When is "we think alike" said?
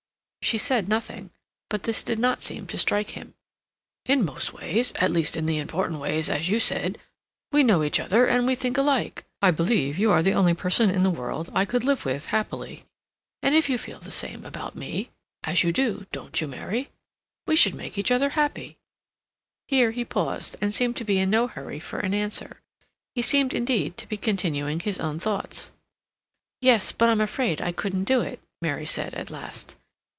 8.45-9.23